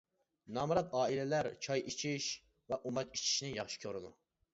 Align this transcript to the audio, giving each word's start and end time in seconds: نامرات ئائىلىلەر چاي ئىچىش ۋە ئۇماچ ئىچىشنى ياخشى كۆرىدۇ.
نامرات 0.55 0.95
ئائىلىلەر 1.01 1.49
چاي 1.65 1.83
ئىچىش 1.91 2.29
ۋە 2.73 2.79
ئۇماچ 2.89 3.13
ئىچىشنى 3.19 3.53
ياخشى 3.59 3.83
كۆرىدۇ. 3.85 4.11